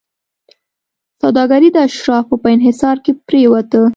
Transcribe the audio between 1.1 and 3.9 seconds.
سوداګري د اشرافو په انحصار کې پرېوته.